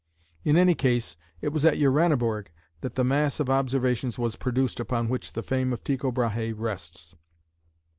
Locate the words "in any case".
0.43-1.15